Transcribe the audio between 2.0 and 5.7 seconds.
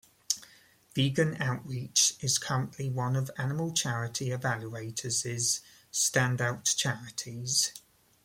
is currently one of Animal Charity Evaluators'